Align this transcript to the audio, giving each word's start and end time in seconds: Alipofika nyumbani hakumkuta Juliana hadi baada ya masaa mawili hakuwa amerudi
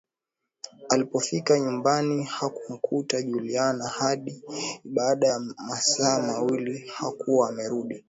Alipofika 0.89 1.59
nyumbani 1.59 2.23
hakumkuta 2.23 3.21
Juliana 3.21 3.87
hadi 3.87 4.41
baada 4.85 5.27
ya 5.27 5.39
masaa 5.39 6.19
mawili 6.19 6.87
hakuwa 6.87 7.49
amerudi 7.49 7.99